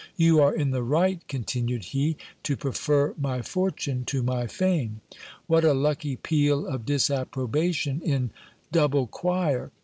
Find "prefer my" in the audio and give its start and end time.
2.57-3.43